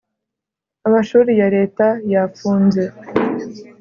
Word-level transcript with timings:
amashuri 0.87 1.31
ya 1.39 1.47
Leta 1.55 1.87
yafunze 2.13 2.81